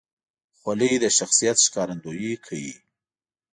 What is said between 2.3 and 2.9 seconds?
کوي.